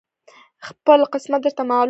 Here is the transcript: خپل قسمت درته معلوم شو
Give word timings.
خپل 0.67 0.99
قسمت 1.13 1.39
درته 1.43 1.63
معلوم 1.69 1.77
شو 1.77 1.79